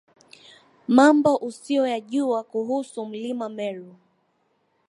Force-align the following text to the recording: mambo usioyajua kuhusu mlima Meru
mambo 0.87 1.35
usioyajua 1.37 2.43
kuhusu 2.43 3.05
mlima 3.05 3.49
Meru 3.49 3.95